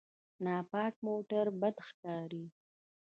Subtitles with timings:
[0.43, 2.45] ناپاک موټر بد ښکاري.